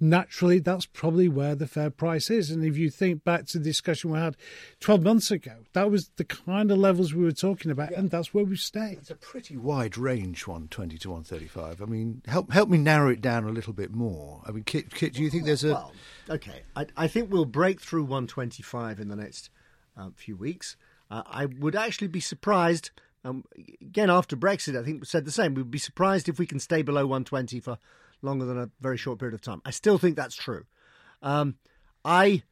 naturally, 0.00 0.58
that's 0.58 0.86
probably 0.86 1.28
where 1.28 1.54
the 1.54 1.66
fair 1.66 1.90
price 1.90 2.30
is. 2.30 2.50
And 2.50 2.64
if 2.64 2.76
you 2.76 2.90
think 2.90 3.24
back 3.24 3.46
to 3.46 3.58
the 3.58 3.64
discussion 3.64 4.10
we 4.10 4.18
had 4.18 4.36
12 4.80 5.02
months 5.02 5.30
ago, 5.30 5.52
that 5.72 5.90
was 5.90 6.10
the 6.16 6.24
kind 6.24 6.70
of 6.70 6.78
levels 6.78 7.14
we 7.14 7.24
were 7.24 7.32
talking 7.32 7.70
about, 7.70 7.92
yeah. 7.92 7.98
and 7.98 8.10
that's 8.10 8.34
where 8.34 8.44
we 8.44 8.56
stayed. 8.56 8.98
It's 8.98 9.10
a 9.10 9.14
pretty 9.14 9.56
wide 9.56 9.96
range, 9.96 10.46
120 10.46 10.98
to 10.98 11.10
135. 11.10 11.82
I 11.82 11.84
mean, 11.86 12.22
help 12.26 12.52
help 12.52 12.68
me 12.68 12.78
narrow 12.78 13.10
it 13.10 13.20
down 13.20 13.44
a 13.44 13.50
little 13.52 13.72
bit 13.72 13.92
more. 13.92 14.42
I 14.46 14.52
mean, 14.52 14.64
Kit, 14.64 14.94
Kit 14.94 15.14
do 15.14 15.22
you 15.22 15.30
think 15.30 15.44
there's 15.44 15.64
a. 15.64 15.72
Well, 15.72 15.92
okay. 16.30 16.62
I, 16.74 16.86
I 16.96 17.08
think 17.08 17.30
we'll 17.30 17.44
break 17.44 17.80
through 17.80 18.02
125 18.02 19.00
in 19.00 19.08
the 19.08 19.16
next 19.16 19.50
uh, 19.96 20.10
few 20.14 20.36
weeks. 20.36 20.76
Uh, 21.10 21.22
I 21.26 21.46
would 21.46 21.76
actually 21.76 22.08
be 22.08 22.20
surprised. 22.20 22.90
Um, 23.24 23.44
again, 23.80 24.08
after 24.08 24.36
Brexit, 24.36 24.78
I 24.78 24.84
think 24.84 25.00
we 25.00 25.06
said 25.06 25.24
the 25.24 25.32
same. 25.32 25.54
We'd 25.54 25.70
be 25.70 25.78
surprised 25.78 26.28
if 26.28 26.38
we 26.38 26.46
can 26.46 26.60
stay 26.60 26.82
below 26.82 27.06
120 27.06 27.58
for 27.58 27.78
longer 28.26 28.44
than 28.44 28.58
a 28.58 28.70
very 28.80 28.98
short 28.98 29.18
period 29.18 29.34
of 29.34 29.40
time. 29.40 29.62
I 29.64 29.70
still 29.70 29.96
think 29.96 30.16
that's 30.16 30.36
true. 30.36 30.64
Um, 31.22 31.56
I 32.04 32.42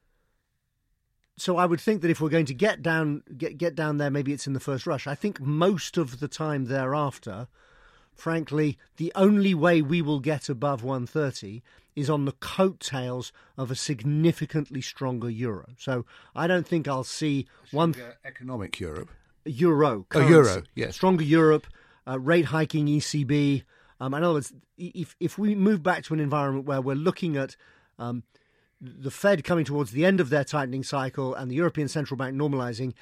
so 1.36 1.56
I 1.56 1.66
would 1.66 1.80
think 1.80 2.02
that 2.02 2.10
if 2.10 2.20
we're 2.20 2.28
going 2.28 2.46
to 2.46 2.54
get 2.54 2.82
down 2.82 3.22
get 3.36 3.58
get 3.58 3.74
down 3.74 3.98
there, 3.98 4.10
maybe 4.10 4.32
it's 4.32 4.46
in 4.46 4.52
the 4.52 4.60
first 4.60 4.86
rush. 4.86 5.06
I 5.06 5.14
think 5.14 5.40
most 5.40 5.98
of 5.98 6.20
the 6.20 6.28
time 6.28 6.66
thereafter, 6.66 7.48
frankly, 8.14 8.78
the 8.96 9.12
only 9.14 9.54
way 9.54 9.82
we 9.82 10.00
will 10.00 10.20
get 10.20 10.48
above 10.48 10.82
130 10.82 11.62
is 11.96 12.10
on 12.10 12.24
the 12.24 12.32
coattails 12.32 13.32
of 13.56 13.70
a 13.70 13.76
significantly 13.76 14.80
stronger 14.80 15.30
euro. 15.30 15.66
So 15.78 16.04
I 16.34 16.46
don't 16.46 16.66
think 16.66 16.88
I'll 16.88 17.04
see 17.04 17.46
one 17.70 17.94
economic 18.24 18.80
Europe. 18.80 19.10
Euro, 19.44 20.06
currency. 20.08 20.34
oh, 20.34 20.36
euro, 20.36 20.62
yes, 20.74 20.94
stronger 20.94 21.24
Europe, 21.24 21.66
uh, 22.06 22.18
rate 22.18 22.46
hiking 22.46 22.86
ECB. 22.86 23.62
Um, 24.00 24.14
in 24.14 24.22
other 24.22 24.34
words, 24.34 24.52
if 24.76 25.16
if 25.20 25.38
we 25.38 25.54
move 25.54 25.82
back 25.82 26.04
to 26.04 26.14
an 26.14 26.20
environment 26.20 26.66
where 26.66 26.80
we're 26.80 26.96
looking 26.96 27.36
at 27.36 27.56
um, 27.98 28.24
the 28.80 29.10
Fed 29.10 29.44
coming 29.44 29.64
towards 29.64 29.92
the 29.92 30.04
end 30.04 30.20
of 30.20 30.30
their 30.30 30.44
tightening 30.44 30.82
cycle 30.82 31.34
and 31.34 31.50
the 31.50 31.54
European 31.54 31.88
Central 31.88 32.18
Bank 32.18 32.36
normalizing, 32.36 32.92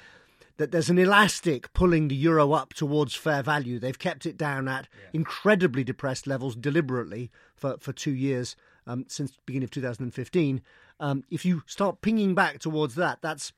that 0.57 0.71
there's 0.71 0.89
an 0.89 0.99
elastic 0.99 1.73
pulling 1.73 2.07
the 2.07 2.15
euro 2.15 2.53
up 2.53 2.73
towards 2.73 3.15
fair 3.15 3.41
value. 3.41 3.79
They've 3.79 3.97
kept 3.97 4.25
it 4.25 4.37
down 4.37 4.67
at 4.67 4.87
yeah. 4.93 5.09
incredibly 5.13 5.83
depressed 5.83 6.27
levels 6.27 6.55
deliberately 6.55 7.31
for, 7.55 7.77
for 7.79 7.91
two 7.91 8.13
years 8.13 8.55
um, 8.85 9.05
since 9.07 9.31
the 9.31 9.37
beginning 9.45 9.65
of 9.65 9.71
2015. 9.71 10.61
Um, 10.99 11.23
if 11.31 11.43
you 11.43 11.63
start 11.65 12.01
pinging 12.01 12.35
back 12.35 12.59
towards 12.59 12.95
that, 12.95 13.19
that's 13.21 13.51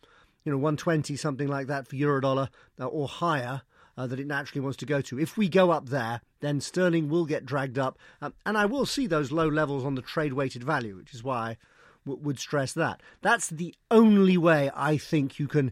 you 0.46 0.52
know 0.52 0.58
120 0.58 1.16
something 1.16 1.48
like 1.48 1.68
that 1.68 1.88
for 1.88 1.96
euro 1.96 2.22
dollar 2.22 2.50
uh, 2.80 2.86
or 2.86 3.08
higher. 3.08 3.62
Uh, 3.98 4.06
that 4.06 4.20
it 4.20 4.28
naturally 4.28 4.60
wants 4.60 4.76
to 4.76 4.86
go 4.86 5.00
to. 5.00 5.18
If 5.18 5.38
we 5.38 5.48
go 5.48 5.72
up 5.72 5.88
there, 5.88 6.20
then 6.42 6.60
sterling 6.60 7.08
will 7.08 7.26
get 7.26 7.46
dragged 7.46 7.80
up, 7.80 7.98
um, 8.22 8.34
and 8.46 8.58
I 8.58 8.66
will 8.66 8.86
see 8.86 9.08
those 9.08 9.32
low 9.32 9.48
levels 9.48 9.86
on 9.86 9.96
the 9.96 10.02
trade 10.02 10.34
weighted 10.34 10.66
value, 10.66 10.98
which 10.98 11.14
is 11.14 11.24
why 11.24 11.52
I 11.52 11.58
w- 12.06 12.22
would 12.22 12.38
stress 12.38 12.74
that. 12.74 13.02
That's 13.22 13.48
the 13.48 13.74
only 13.90 14.38
way 14.38 14.70
I 14.76 14.98
think 14.98 15.40
you 15.40 15.48
can 15.48 15.72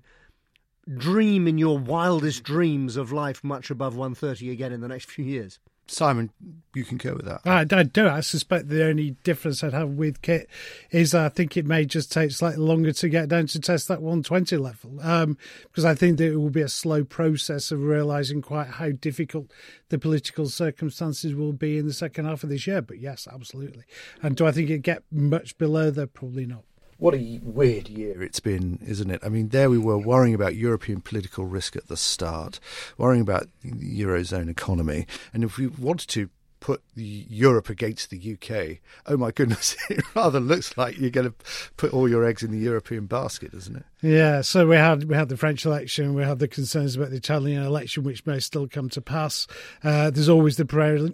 dream 0.90 1.48
in 1.48 1.58
your 1.58 1.78
wildest 1.78 2.44
dreams 2.44 2.96
of 2.96 3.12
life 3.12 3.44
much 3.44 3.70
above 3.70 3.96
130 3.96 4.50
again 4.52 4.72
in 4.72 4.82
the 4.82 4.88
next 4.88 5.10
few 5.12 5.26
years. 5.26 5.60
Simon, 5.88 6.32
you 6.74 6.84
can 6.86 6.98
go 6.98 7.14
with 7.14 7.26
that. 7.26 7.42
I, 7.46 7.66
I 7.70 7.84
do. 7.84 8.08
I 8.08 8.22
suspect 8.22 8.70
the 8.70 8.86
only 8.86 9.12
difference 9.24 9.64
I'd 9.64 9.74
have 9.74 9.90
with 9.90 10.22
Kit 10.22 10.50
is 10.92 11.14
I 11.14 11.30
think 11.30 11.58
it 11.58 11.66
may 11.66 11.86
just 11.86 12.12
take 12.12 12.32
slightly 12.32 12.64
longer 12.64 12.94
to 12.94 13.10
get 13.10 13.28
down 13.28 13.48
to 13.48 13.60
test 13.60 13.90
that 13.90 14.02
120 14.02 14.58
level 14.58 15.00
um, 15.02 15.38
because 15.64 15.86
I 15.86 15.94
think 15.94 16.18
that 16.18 16.32
it 16.32 16.38
will 16.38 16.50
be 16.50 16.62
a 16.62 16.70
slow 16.70 17.04
process 17.04 17.72
of 17.72 17.84
realising 17.84 18.42
quite 18.42 18.68
how 18.68 18.92
difficult 18.92 19.52
the 19.90 20.00
political 20.00 20.48
circumstances 20.48 21.36
will 21.36 21.54
be 21.54 21.78
in 21.78 21.86
the 21.86 21.94
second 21.94 22.26
half 22.26 22.44
of 22.44 22.50
this 22.50 22.66
year. 22.66 22.82
But 22.82 23.00
yes, 23.00 23.28
absolutely. 23.32 23.84
And 24.22 24.36
do 24.36 24.48
I 24.48 24.52
think 24.52 24.70
it 24.70 24.80
get 24.80 25.04
much 25.12 25.58
below 25.58 25.92
there? 25.92 26.08
Probably 26.08 26.46
not. 26.46 26.64
What 27.04 27.16
a 27.16 27.42
weird 27.44 27.90
year 27.90 28.24
it's 28.24 28.40
been, 28.40 28.80
isn't 28.88 29.12
it? 29.12 29.20
I 29.26 29.28
mean, 29.28 29.50
there 29.50 29.70
we 29.70 29.78
were 29.78 29.98
worrying 29.98 30.34
about 30.34 30.56
European 30.56 31.02
political 31.02 31.46
risk 31.46 31.76
at 31.76 31.90
the 31.90 31.98
start, 31.98 32.62
worrying 32.98 33.20
about 33.20 33.50
the 33.62 34.00
Eurozone 34.02 34.50
economy. 34.50 35.06
And 35.34 35.44
if 35.44 35.58
we 35.58 35.68
wanted 35.68 36.08
to 36.12 36.30
put 36.64 36.82
Europe 36.96 37.70
against 37.70 38.10
the 38.10 38.18
UK, 38.18 38.78
oh 39.08 39.18
my 39.18 39.32
goodness, 39.32 39.76
it 39.90 40.02
rather 40.16 40.40
looks 40.40 40.78
like 40.78 40.98
you're 40.98 41.10
going 41.10 41.28
to 41.28 41.36
put 41.76 41.94
all 41.94 42.08
your 42.08 42.24
eggs 42.24 42.42
in 42.42 42.52
the 42.52 42.58
European 42.58 43.06
basket, 43.06 43.52
doesn't 43.52 43.76
it? 43.76 43.84
Yeah. 44.02 44.40
So 44.40 44.66
we 44.66 44.78
had 44.78 45.04
we 45.10 45.16
had 45.16 45.28
the 45.28 45.36
French 45.36 45.66
election, 45.66 46.14
we 46.14 46.24
had 46.24 46.40
the 46.40 46.48
concerns 46.48 46.96
about 46.96 47.10
the 47.10 47.18
Italian 47.18 47.64
election, 47.64 48.04
which 48.04 48.26
may 48.26 48.40
still 48.40 48.70
come 48.70 48.88
to 48.92 49.02
pass. 49.02 49.46
Uh, 49.84 50.10
there's 50.10 50.30
always 50.30 50.56
the 50.56 50.66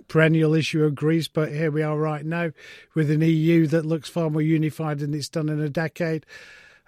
perennial 0.07 0.53
issue 0.53 0.83
of 0.83 0.93
Greece, 0.93 1.27
but 1.27 1.51
here 1.51 1.71
we 1.71 1.81
are 1.81 1.97
right 1.97 2.25
now 2.25 2.51
with 2.93 3.09
an 3.09 3.21
EU 3.21 3.65
that 3.67 3.87
looks 3.87 4.07
far 4.07 4.29
more 4.29 4.43
unified 4.43 4.99
than 4.99 5.15
it's 5.15 5.29
done 5.29 5.49
in 5.49 5.59
a 5.59 5.69
decade, 5.69 6.27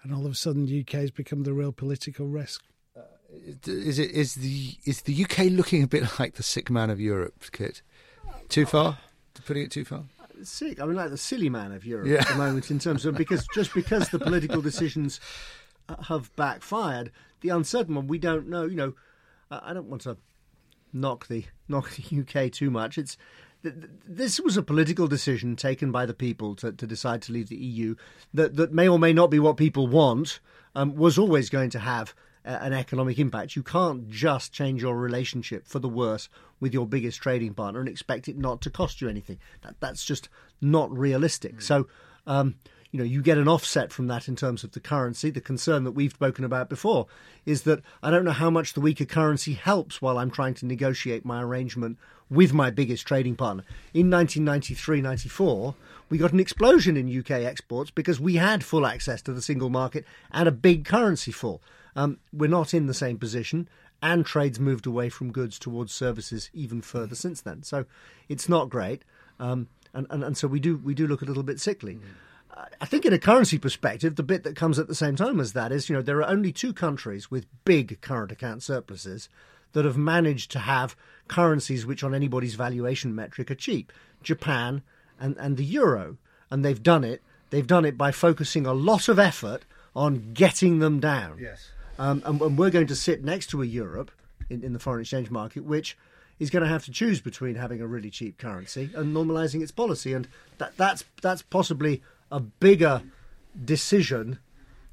and 0.04 0.14
all 0.14 0.28
of 0.28 0.34
a 0.34 0.36
sudden, 0.36 0.68
the 0.68 0.82
UK 0.82 1.02
has 1.02 1.12
become 1.12 1.44
the 1.44 1.54
real 1.54 1.72
political 1.72 2.28
risk. 2.28 2.62
Uh, 2.96 3.02
is 3.66 3.98
it 3.98 4.12
is 4.12 4.36
the 4.36 4.76
is 4.86 5.02
the 5.02 5.24
UK 5.24 5.46
looking 5.46 5.82
a 5.82 5.88
bit 5.88 6.04
like 6.20 6.36
the 6.36 6.44
sick 6.44 6.70
man 6.70 6.92
of 6.92 7.02
Europe, 7.02 7.44
Kit? 7.52 7.82
Too 8.52 8.66
far? 8.66 8.98
Putting 9.46 9.64
it 9.64 9.72
too 9.72 9.86
far? 9.86 10.04
Sick. 10.44 10.82
I 10.82 10.86
mean, 10.86 10.96
like 10.96 11.10
the 11.10 11.18
silly 11.18 11.50
man 11.50 11.72
of 11.72 11.86
Europe 11.86 12.08
yeah. 12.08 12.20
at 12.20 12.28
the 12.28 12.36
moment, 12.36 12.70
in 12.70 12.80
terms 12.80 13.06
of 13.06 13.16
because 13.16 13.48
just 13.54 13.74
because 13.74 14.10
the 14.10 14.20
political 14.20 14.62
decisions 14.70 15.22
have 16.08 16.36
backfired, 16.36 17.12
the 17.40 17.50
uncertain 17.50 17.96
one 17.96 18.08
we 18.08 18.18
don't 18.20 18.48
know. 18.50 18.66
You 18.66 18.76
know, 18.76 18.94
I 19.50 19.74
don't 19.74 19.88
want 19.88 20.02
to 20.04 20.18
knock 20.92 21.28
the 21.28 21.46
knock 21.70 21.92
the 21.92 22.20
UK 22.22 22.52
too 22.52 22.70
much. 22.70 22.98
It's 22.98 23.18
this 23.64 24.40
was 24.40 24.58
a 24.58 24.64
political 24.64 25.08
decision 25.08 25.56
taken 25.56 25.92
by 25.92 26.06
the 26.06 26.14
people 26.14 26.56
to, 26.56 26.74
to 26.74 26.86
decide 26.86 27.22
to 27.24 27.32
leave 27.32 27.48
the 27.48 27.56
EU 27.56 27.96
that 28.34 28.58
that 28.58 28.74
may 28.74 28.90
or 28.90 29.00
may 29.00 29.14
not 29.14 29.32
be 29.32 29.40
what 29.40 29.56
people 29.56 29.88
want. 29.88 30.40
Um, 30.76 30.96
was 30.96 31.18
always 31.18 31.50
going 31.50 31.70
to 31.72 31.80
have 31.80 32.14
an 32.44 32.74
economic 32.74 33.20
impact. 33.20 33.56
You 33.56 33.64
can't 33.64 34.10
just 34.10 34.52
change 34.52 34.82
your 34.82 34.98
relationship 34.98 35.68
for 35.68 35.80
the 35.80 35.90
worse 35.90 36.30
with 36.60 36.74
your 36.74 36.88
biggest 36.88 37.22
trading 37.22 37.54
partner 37.54 37.80
and 37.80 37.90
expect 37.90 38.28
it 38.28 38.38
not 38.38 38.62
to 38.62 38.70
cost 38.70 39.02
you 39.02 39.10
anything. 39.10 39.40
That, 39.64 39.76
that's 39.80 40.04
just 40.04 40.30
not 40.62 40.96
realistic. 40.96 41.58
Mm. 41.58 41.64
So, 41.64 41.88
um, 42.26 42.56
you 42.92 42.98
know, 42.98 43.06
you 43.06 43.22
get 43.22 43.38
an 43.38 43.48
offset 43.48 43.92
from 43.94 44.08
that 44.08 44.28
in 44.28 44.36
terms 44.36 44.64
of 44.64 44.72
the 44.74 44.80
currency. 44.80 45.30
The 45.30 45.42
concern 45.42 45.86
that 45.86 45.92
we've 45.92 46.12
spoken 46.12 46.44
about 46.44 46.70
before 46.70 47.08
is 47.46 47.64
that 47.64 47.82
I 48.04 48.12
don't 48.12 48.26
know 48.26 48.32
how 48.32 48.50
much 48.50 48.74
the 48.74 48.82
weaker 48.82 49.06
currency 49.06 49.54
helps 49.54 50.02
while 50.02 50.18
I'm 50.18 50.32
trying 50.32 50.56
to 50.56 50.66
negotiate 50.66 51.24
my 51.24 51.42
arrangement 51.42 51.98
with 52.30 52.54
my 52.54 52.70
biggest 52.70 53.08
trading 53.08 53.36
partner. 53.36 53.64
In 53.94 54.10
1993 54.10 55.02
94, 55.02 55.76
we 56.12 56.18
got 56.18 56.34
an 56.34 56.42
explosion 56.42 56.98
in 56.98 57.20
UK 57.20 57.32
exports 57.32 57.90
because 57.90 58.20
we 58.20 58.36
had 58.36 58.66
full 58.66 58.86
access 58.86 59.22
to 59.24 59.34
the 59.34 59.42
single 59.42 59.70
market 59.70 60.06
and 60.32 60.48
a 60.48 60.52
big 60.52 60.84
currency 60.84 61.32
fall. 61.32 61.62
Um, 61.96 62.20
we're 62.34 62.50
not 62.50 62.74
in 62.74 62.86
the 62.86 62.94
same 62.94 63.18
position, 63.18 63.70
and 64.04 64.26
trade's 64.26 64.60
moved 64.60 64.86
away 64.86 65.08
from 65.08 65.32
goods 65.32 65.58
towards 65.58 65.94
services 65.94 66.50
even 66.54 66.82
further 66.82 67.16
since 67.16 67.42
then. 67.42 67.64
So 67.64 67.86
it's 68.28 68.50
not 68.50 68.70
great, 68.70 69.04
um, 69.40 69.70
and, 69.94 70.06
and 70.10 70.24
and 70.24 70.38
so 70.38 70.48
we 70.48 70.60
do 70.60 70.78
we 70.78 70.94
do 70.94 71.08
look 71.08 71.22
a 71.22 71.26
little 71.26 71.44
bit 71.44 71.60
sickly. 71.60 71.96
Mm. 71.96 72.02
I 72.82 72.86
think 72.86 73.06
in 73.06 73.14
a 73.14 73.20
currency 73.20 73.58
perspective, 73.58 74.18
the 74.18 74.24
bit 74.24 74.44
that 74.44 74.58
comes 74.58 74.78
at 74.78 74.88
the 74.88 74.96
same 74.96 75.16
time 75.16 75.40
as 75.40 75.54
that 75.54 75.72
is, 75.72 75.90
you 75.90 75.96
know, 75.96 76.02
there 76.02 76.18
are 76.18 76.30
only 76.30 76.52
two 76.52 76.74
countries 76.74 77.32
with 77.32 77.48
big 77.64 78.02
current 78.02 78.32
account 78.32 78.62
surpluses 78.62 79.30
that 79.72 79.86
have 79.86 79.98
managed 79.98 80.52
to 80.52 80.60
have 80.60 80.98
currencies 81.30 81.86
which, 81.86 82.04
on 82.04 82.14
anybody's 82.14 82.56
valuation 82.56 83.16
metric, 83.16 83.50
are 83.50 83.56
cheap: 83.56 83.94
Japan 84.22 84.84
and 85.22 85.38
and 85.38 85.56
the 85.56 85.64
euro. 85.64 86.18
And 86.50 86.66
they've 86.66 86.84
done 86.84 87.06
it. 87.06 87.22
They've 87.50 87.66
done 87.66 87.86
it 87.86 87.98
by 87.98 88.12
focusing 88.12 88.66
a 88.66 88.74
lot 88.74 89.08
of 89.08 89.18
effort 89.18 89.64
on 89.96 90.34
getting 90.34 90.80
them 90.80 91.00
down. 91.00 91.38
Yes. 91.40 91.70
Um, 91.98 92.22
and, 92.26 92.42
and, 92.42 92.58
we're 92.58 92.70
going 92.70 92.88
to 92.88 92.96
sit 92.96 93.24
next 93.24 93.48
to 93.48 93.62
a 93.62 93.66
Europe 93.66 94.12
in, 94.50 94.64
in 94.64 94.74
the 94.74 94.80
foreign 94.80 95.02
exchange 95.02 95.30
market, 95.30 95.64
which 95.64 95.98
is 96.40 96.50
going 96.50 96.64
to 96.64 96.70
have 96.70 96.84
to 96.86 96.92
choose 96.92 97.22
between 97.22 97.56
having 97.56 97.82
a 97.82 97.88
really 97.88 98.10
cheap 98.10 98.38
currency 98.38 98.90
and 98.96 99.16
normalising 99.16 99.62
its 99.62 99.72
policy. 99.72 100.14
And 100.14 100.28
that, 100.58 100.76
that's, 100.78 101.04
that's 101.22 101.42
possibly 101.42 102.02
a 102.32 102.40
bigger 102.40 103.04
decision 103.64 104.40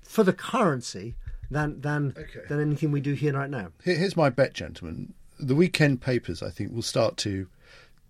for 0.02 0.24
the 0.24 0.32
currency 0.32 1.14
than, 1.50 1.80
than, 1.80 2.14
okay. 2.18 2.46
than 2.48 2.60
anything 2.60 2.92
we 2.92 3.00
do 3.00 3.14
here 3.14 3.32
right 3.32 3.48
now. 3.48 3.68
Here's 3.82 4.16
my 4.16 4.28
bet, 4.28 4.52
gentlemen. 4.52 5.14
The 5.40 5.54
weekend 5.54 6.02
papers, 6.02 6.42
I 6.42 6.50
think, 6.50 6.72
will 6.72 6.82
start 6.82 7.16
to 7.18 7.48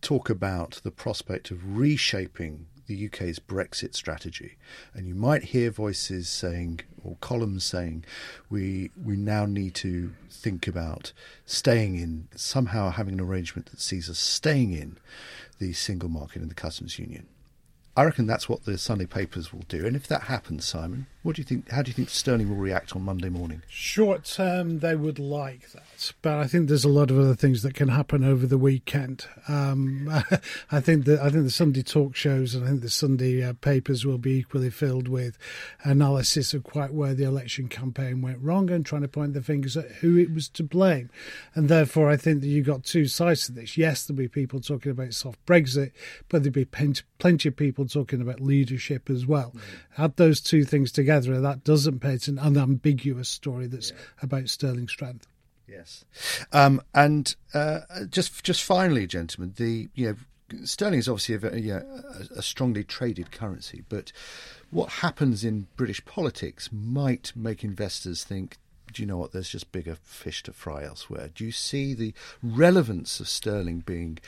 talk 0.00 0.30
about 0.30 0.80
the 0.84 0.90
prospect 0.90 1.50
of 1.50 1.76
reshaping 1.76 2.66
the 2.86 3.06
UK's 3.06 3.38
Brexit 3.38 3.94
strategy. 3.94 4.56
And 4.94 5.06
you 5.06 5.14
might 5.14 5.44
hear 5.44 5.70
voices 5.70 6.28
saying, 6.28 6.80
or 7.04 7.16
columns 7.20 7.62
saying, 7.64 8.04
we 8.50 8.90
we 9.00 9.14
now 9.16 9.44
need 9.44 9.74
to 9.76 10.14
think 10.30 10.66
about 10.66 11.12
staying 11.44 11.96
in, 11.96 12.28
somehow 12.34 12.90
having 12.90 13.14
an 13.14 13.20
arrangement 13.20 13.70
that 13.70 13.80
sees 13.80 14.08
us 14.08 14.18
staying 14.18 14.72
in 14.72 14.98
the 15.58 15.74
single 15.74 16.08
market 16.08 16.40
and 16.40 16.50
the 16.50 16.54
customs 16.54 16.98
union. 16.98 17.26
I 17.98 18.04
reckon 18.04 18.28
that's 18.28 18.48
what 18.48 18.64
the 18.64 18.78
Sunday 18.78 19.06
papers 19.06 19.52
will 19.52 19.64
do. 19.66 19.84
And 19.84 19.96
if 19.96 20.06
that 20.06 20.22
happens, 20.22 20.64
Simon, 20.64 21.08
what 21.24 21.34
do 21.34 21.42
you 21.42 21.44
think? 21.44 21.68
How 21.70 21.82
do 21.82 21.90
you 21.90 21.94
think 21.94 22.10
Sterling 22.10 22.48
will 22.48 22.56
react 22.56 22.94
on 22.94 23.02
Monday 23.02 23.28
morning? 23.28 23.62
Short 23.68 24.24
term, 24.24 24.78
they 24.78 24.94
would 24.94 25.18
like 25.18 25.72
that, 25.72 26.12
but 26.22 26.38
I 26.38 26.46
think 26.46 26.68
there's 26.68 26.84
a 26.84 26.88
lot 26.88 27.10
of 27.10 27.18
other 27.18 27.34
things 27.34 27.62
that 27.64 27.74
can 27.74 27.88
happen 27.88 28.22
over 28.22 28.46
the 28.46 28.56
weekend. 28.56 29.26
Um, 29.48 30.08
I 30.70 30.80
think 30.80 31.06
that 31.06 31.18
I 31.18 31.28
think 31.28 31.42
the 31.42 31.50
Sunday 31.50 31.82
talk 31.82 32.14
shows 32.14 32.54
and 32.54 32.64
I 32.64 32.68
think 32.68 32.82
the 32.82 32.88
Sunday 32.88 33.42
uh, 33.42 33.54
papers 33.54 34.06
will 34.06 34.16
be 34.16 34.38
equally 34.38 34.70
filled 34.70 35.08
with 35.08 35.36
analysis 35.82 36.54
of 36.54 36.62
quite 36.62 36.94
where 36.94 37.14
the 37.14 37.24
election 37.24 37.66
campaign 37.68 38.22
went 38.22 38.38
wrong 38.40 38.70
and 38.70 38.86
trying 38.86 39.02
to 39.02 39.08
point 39.08 39.34
the 39.34 39.42
fingers 39.42 39.76
at 39.76 39.90
who 39.96 40.16
it 40.16 40.32
was 40.32 40.48
to 40.50 40.62
blame. 40.62 41.10
And 41.56 41.68
therefore, 41.68 42.08
I 42.08 42.16
think 42.16 42.42
that 42.42 42.46
you 42.46 42.58
have 42.58 42.66
got 42.66 42.84
two 42.84 43.06
sides 43.06 43.46
to 43.46 43.52
this. 43.52 43.76
Yes, 43.76 44.06
there'll 44.06 44.18
be 44.18 44.28
people 44.28 44.60
talking 44.60 44.92
about 44.92 45.14
soft 45.14 45.44
Brexit, 45.46 45.90
but 46.28 46.44
there'll 46.44 46.54
be 46.54 46.64
plenty 46.64 47.48
of 47.48 47.56
people 47.56 47.87
talking 47.88 48.20
about 48.20 48.40
leadership 48.40 49.10
as 49.10 49.26
well. 49.26 49.54
Add 49.96 50.16
those 50.16 50.40
two 50.40 50.64
things 50.64 50.92
together, 50.92 51.32
and 51.34 51.44
that 51.44 51.64
doesn't 51.64 52.00
paint 52.00 52.28
an 52.28 52.38
unambiguous 52.38 53.28
story 53.28 53.66
that's 53.66 53.90
yeah. 53.90 53.96
about 54.22 54.48
sterling 54.48 54.88
strength. 54.88 55.26
Yes, 55.66 56.04
um, 56.52 56.80
and 56.94 57.34
uh, 57.52 57.80
just 58.10 58.42
just 58.42 58.62
finally, 58.62 59.06
gentlemen, 59.06 59.54
the 59.56 59.88
you 59.94 60.06
know 60.08 60.16
sterling 60.64 60.98
is 60.98 61.08
obviously 61.08 61.34
a, 61.34 61.38
very, 61.38 61.60
yeah, 61.60 61.82
a, 62.30 62.38
a 62.38 62.42
strongly 62.42 62.84
traded 62.84 63.30
currency, 63.32 63.84
but 63.88 64.12
what 64.70 64.88
happens 64.88 65.44
in 65.44 65.66
British 65.76 66.04
politics 66.04 66.70
might 66.72 67.32
make 67.36 67.64
investors 67.64 68.24
think 68.24 68.56
do 68.92 69.02
you 69.02 69.06
know 69.06 69.18
what? 69.18 69.32
There's 69.32 69.50
just 69.50 69.70
bigger 69.72 69.96
fish 70.02 70.42
to 70.44 70.52
fry 70.52 70.84
elsewhere. 70.84 71.30
Do 71.34 71.44
you 71.44 71.52
see 71.52 71.94
the 71.94 72.14
relevance 72.42 73.20
of 73.20 73.28
sterling 73.28 73.80
being 73.80 74.18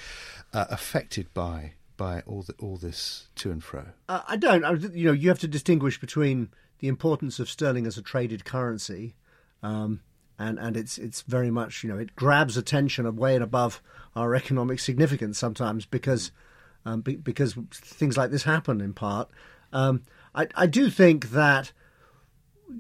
uh, 0.53 0.67
affected 0.71 1.33
by 1.33 1.73
by 2.01 2.23
all 2.23 2.41
the, 2.41 2.55
all 2.59 2.79
this 2.79 3.29
to 3.35 3.51
and 3.51 3.63
fro? 3.63 3.85
Uh, 4.09 4.23
I 4.27 4.37
don't. 4.39 4.65
I, 4.65 4.73
you 4.73 5.05
know, 5.05 5.13
you 5.13 5.29
have 5.29 5.39
to 5.41 5.47
distinguish 5.47 6.01
between 6.01 6.49
the 6.79 6.89
importance 6.89 7.39
of 7.39 7.51
sterling 7.51 7.87
as 7.87 7.99
a 7.99 8.03
traded 8.03 8.47
currency, 8.47 9.17
um, 9.63 10.01
and 10.39 10.59
and 10.59 10.79
it's 10.79 10.97
it's 10.97 11.21
very 11.21 11.51
much 11.51 11.85
you 11.85 11.91
know 11.91 11.99
it 11.99 12.17
grabs 12.17 12.57
attention 12.57 13.05
away 13.05 13.35
and 13.35 13.45
above 13.45 13.83
our 14.17 14.35
economic 14.35 14.81
significance 14.81 15.39
sometimes 15.39 15.85
because 15.85 16.33
um, 16.87 17.03
be, 17.03 17.17
because 17.17 17.53
things 17.71 18.17
like 18.17 18.31
this 18.31 18.45
happen 18.45 18.81
in 18.81 18.95
part. 18.95 19.29
Um, 19.71 20.05
I, 20.35 20.49
I 20.55 20.67
do 20.67 20.89
think 20.89 21.33
that 21.33 21.71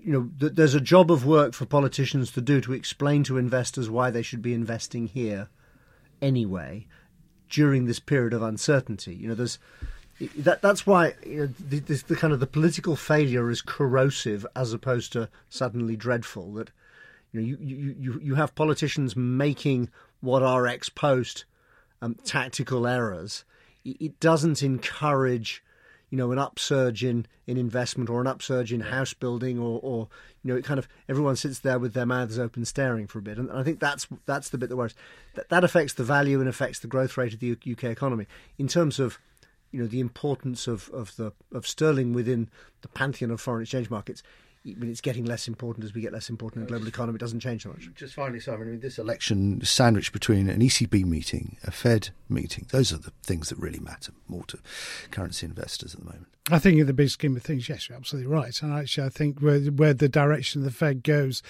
you 0.02 0.14
know 0.14 0.30
th- 0.40 0.54
there's 0.54 0.74
a 0.74 0.80
job 0.80 1.12
of 1.12 1.26
work 1.26 1.52
for 1.52 1.66
politicians 1.66 2.32
to 2.32 2.40
do 2.40 2.62
to 2.62 2.72
explain 2.72 3.24
to 3.24 3.36
investors 3.36 3.90
why 3.90 4.10
they 4.10 4.22
should 4.22 4.40
be 4.40 4.54
investing 4.54 5.08
here 5.08 5.50
anyway 6.22 6.86
during 7.50 7.85
this 7.85 8.00
period 8.00 8.33
of 8.33 8.42
uncertainty. 8.42 9.14
You 9.14 9.28
know, 9.28 9.35
there's 9.35 9.59
that 10.38 10.62
that's 10.62 10.87
why 10.87 11.14
you 11.25 11.40
know, 11.40 11.47
the, 11.47 11.80
the, 11.80 12.04
the, 12.09 12.16
kind 12.16 12.33
of 12.33 12.40
the 12.40 12.47
political 12.47 12.95
failure 12.95 13.50
is 13.50 13.62
corrosive 13.62 14.47
as 14.54 14.73
opposed 14.73 15.12
to 15.12 15.28
suddenly 15.49 15.97
dreadful. 15.97 16.52
That 16.54 16.71
you 17.33 17.40
know 17.40 17.47
you 17.47 17.59
you 17.61 17.97
you, 17.99 18.21
you 18.23 18.35
have 18.37 18.54
politicians 18.54 19.16
making 19.16 19.88
what 20.21 20.42
are 20.42 20.66
ex 20.66 20.88
post 20.88 21.45
um, 22.02 22.16
tactical 22.25 22.87
errors. 22.87 23.45
It 23.85 24.21
doesn't 24.21 24.62
encourage 24.62 25.64
you 26.10 26.18
know 26.18 26.32
an 26.32 26.38
upsurge 26.38 27.04
in, 27.04 27.26
in 27.46 27.56
investment 27.56 28.10
or 28.10 28.20
an 28.20 28.26
upsurge 28.26 28.72
in 28.72 28.80
house 28.80 29.14
building 29.14 29.58
or, 29.58 29.80
or 29.82 30.08
you 30.42 30.52
know 30.52 30.58
it 30.58 30.64
kind 30.64 30.78
of 30.78 30.88
everyone 31.08 31.36
sits 31.36 31.60
there 31.60 31.78
with 31.78 31.94
their 31.94 32.06
mouths 32.06 32.38
open 32.38 32.64
staring 32.64 33.06
for 33.06 33.20
a 33.20 33.22
bit. 33.22 33.38
And 33.38 33.50
I 33.50 33.62
think 33.62 33.80
that's 33.80 34.06
that's 34.26 34.50
the 34.50 34.58
bit 34.58 34.68
that 34.68 34.76
worries. 34.76 34.94
That, 35.34 35.48
that 35.48 35.64
affects 35.64 35.94
the 35.94 36.04
value 36.04 36.40
and 36.40 36.48
affects 36.48 36.80
the 36.80 36.88
growth 36.88 37.16
rate 37.16 37.32
of 37.32 37.40
the 37.40 37.52
UK 37.52 37.84
economy. 37.84 38.26
In 38.58 38.68
terms 38.68 38.98
of 38.98 39.18
you 39.70 39.80
know 39.80 39.86
the 39.86 40.00
importance 40.00 40.66
of, 40.66 40.88
of 40.90 41.14
the 41.16 41.32
of 41.52 41.66
sterling 41.66 42.12
within 42.12 42.50
the 42.82 42.88
pantheon 42.88 43.30
of 43.30 43.40
foreign 43.40 43.62
exchange 43.62 43.88
markets. 43.90 44.22
I 44.64 44.74
mean, 44.74 44.90
it's 44.90 45.00
getting 45.00 45.24
less 45.24 45.48
important 45.48 45.84
as 45.84 45.94
we 45.94 46.02
get 46.02 46.12
less 46.12 46.28
important 46.28 46.60
in 46.60 46.66
the 46.66 46.70
global 46.70 46.86
economy. 46.86 47.16
It 47.16 47.20
doesn't 47.20 47.40
change 47.40 47.62
so 47.62 47.70
much. 47.70 47.88
Just 47.94 48.14
finally, 48.14 48.40
Simon, 48.40 48.68
I 48.68 48.70
mean, 48.72 48.80
this 48.80 48.98
election 48.98 49.62
sandwiched 49.64 50.12
between 50.12 50.50
an 50.50 50.60
ECB 50.60 51.04
meeting, 51.06 51.56
a 51.64 51.70
Fed 51.70 52.10
meeting, 52.28 52.66
those 52.70 52.92
are 52.92 52.98
the 52.98 53.12
things 53.22 53.48
that 53.48 53.58
really 53.58 53.80
matter 53.80 54.12
more 54.28 54.44
to 54.44 54.58
currency 55.10 55.46
investors 55.46 55.94
at 55.94 56.00
the 56.00 56.06
moment. 56.06 56.26
I 56.50 56.58
think 56.58 56.80
in 56.80 56.86
the 56.86 56.92
big 56.92 57.10
scheme 57.10 57.36
of 57.36 57.42
things, 57.42 57.68
yes, 57.68 57.88
you're 57.88 57.96
absolutely 57.96 58.30
right. 58.30 58.60
And 58.62 58.72
actually, 58.72 59.06
I 59.06 59.10
think 59.10 59.40
where, 59.40 59.60
where 59.60 59.94
the 59.94 60.08
direction 60.08 60.60
of 60.60 60.64
the 60.64 60.70
Fed 60.70 61.04
goes, 61.04 61.42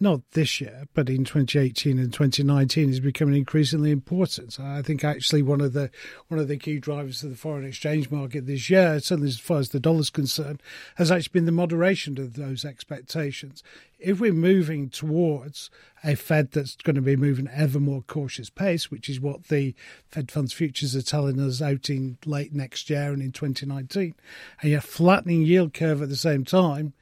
not 0.00 0.20
this 0.32 0.60
year, 0.60 0.86
but 0.94 1.10
in 1.10 1.24
2018 1.24 1.98
and 1.98 2.12
2019, 2.12 2.90
is 2.90 3.00
becoming 3.00 3.34
increasingly 3.34 3.90
important. 3.90 4.58
I 4.58 4.82
think 4.82 5.04
actually 5.04 5.42
one 5.42 5.60
of 5.60 5.72
the 5.72 5.90
one 6.28 6.40
of 6.40 6.48
the 6.48 6.56
key 6.56 6.78
drivers 6.78 7.22
of 7.22 7.30
the 7.30 7.36
foreign 7.36 7.66
exchange 7.66 8.10
market 8.10 8.46
this 8.46 8.70
year, 8.70 8.98
certainly 9.00 9.28
as 9.28 9.38
far 9.38 9.58
as 9.58 9.70
the 9.70 9.80
dollar's 9.80 10.10
concerned, 10.10 10.62
has 10.94 11.10
actually 11.10 11.32
been 11.32 11.46
the 11.46 11.52
moderation 11.52 12.18
of 12.18 12.34
those 12.34 12.55
expectations 12.64 13.62
if 13.98 14.20
we're 14.20 14.32
moving 14.32 14.90
towards 14.90 15.70
a 16.04 16.14
Fed 16.14 16.52
that's 16.52 16.76
going 16.76 16.96
to 16.96 17.02
be 17.02 17.16
moving 17.16 17.48
ever 17.52 17.80
more 17.80 18.02
cautious 18.02 18.50
pace, 18.50 18.90
which 18.90 19.08
is 19.08 19.20
what 19.20 19.44
the 19.44 19.74
Fed 20.08 20.30
funds 20.30 20.52
futures 20.52 20.94
are 20.94 21.02
telling 21.02 21.40
us 21.40 21.62
out 21.62 21.88
in 21.88 22.18
late 22.26 22.52
next 22.52 22.90
year 22.90 23.12
and 23.12 23.22
in 23.22 23.32
2019, 23.32 24.14
and 24.60 24.70
you're 24.70 24.80
flattening 24.80 25.42
yield 25.42 25.72
curve 25.72 26.02
at 26.02 26.08
the 26.08 26.16
same 26.16 26.44
time, 26.44 26.92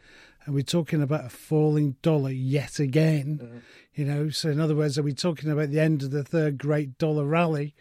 and 0.45 0.55
we're 0.55 0.63
talking 0.63 1.03
about 1.03 1.25
a 1.25 1.31
falling 1.31 1.97
dollar 2.03 2.31
yet 2.31 2.79
again, 2.79 3.41
mm-hmm. 3.43 3.59
you 3.95 4.05
know. 4.05 4.31
So 4.31 4.51
in 4.51 4.61
other 4.61 4.77
words, 4.77 4.99
are 4.99 5.03
we 5.03 5.15
talking 5.15 5.51
about 5.51 5.71
the 5.71 5.81
end 5.81 6.03
of 6.03 6.11
the 6.11 6.25
third 6.25 6.59
great 6.59 6.99
dollar 6.99 7.25
rally? 7.25 7.75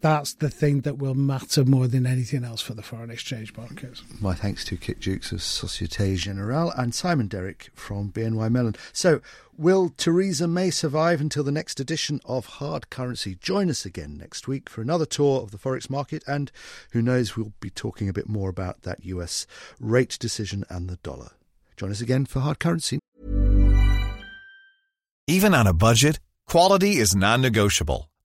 That's 0.00 0.32
the 0.32 0.48
thing 0.48 0.80
that 0.82 0.96
will 0.96 1.14
matter 1.14 1.64
more 1.64 1.86
than 1.86 2.06
anything 2.06 2.42
else 2.42 2.62
for 2.62 2.72
the 2.72 2.82
foreign 2.82 3.10
exchange 3.10 3.54
markets. 3.54 4.02
My 4.18 4.34
thanks 4.34 4.64
to 4.66 4.78
Kit 4.78 4.98
Juckes 4.98 5.30
of 5.30 5.42
Societe 5.42 6.16
Generale 6.16 6.70
and 6.70 6.94
Simon 6.94 7.28
Derrick 7.28 7.68
from 7.74 8.10
BNY 8.10 8.50
Mellon. 8.50 8.76
So, 8.94 9.20
will 9.58 9.90
Theresa 9.90 10.48
May 10.48 10.70
survive 10.70 11.20
until 11.20 11.44
the 11.44 11.52
next 11.52 11.80
edition 11.80 12.20
of 12.24 12.46
Hard 12.46 12.88
Currency? 12.88 13.34
Join 13.34 13.68
us 13.68 13.84
again 13.84 14.16
next 14.16 14.48
week 14.48 14.70
for 14.70 14.80
another 14.80 15.04
tour 15.04 15.42
of 15.42 15.50
the 15.50 15.58
Forex 15.58 15.90
market, 15.90 16.24
and 16.26 16.50
who 16.92 17.02
knows, 17.02 17.36
we'll 17.36 17.52
be 17.60 17.70
talking 17.70 18.08
a 18.08 18.14
bit 18.14 18.28
more 18.28 18.48
about 18.48 18.82
that 18.82 19.04
US 19.04 19.46
rate 19.78 20.16
decision 20.18 20.64
and 20.70 20.88
the 20.88 20.96
dollar. 20.96 21.32
Join 21.76 21.90
us 21.90 22.00
again 22.00 22.24
for 22.24 22.40
Hard 22.40 22.58
Currency. 22.58 23.00
Even 25.26 25.54
on 25.54 25.66
a 25.66 25.74
budget, 25.74 26.18
quality 26.48 26.96
is 26.96 27.14
non 27.14 27.42
negotiable. 27.42 28.09